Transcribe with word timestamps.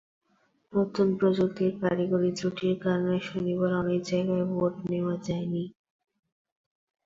নতুন 0.73 1.07
প্রযুক্তির 1.19 1.71
কারিগরি 1.81 2.31
ত্রুটির 2.37 2.75
কারণে 2.83 3.17
শনিবার 3.27 3.71
অনেক 3.81 3.99
জায়গায় 4.09 4.45
ভোট 4.51 4.73
নেওয়া 4.89 5.15
যায়নি। 5.25 5.63